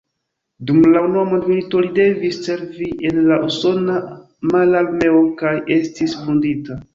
[0.69, 3.99] Dum la Unua Mondmilito li devis servi en la usona
[4.55, 6.81] mararmeo kaj estis vundita.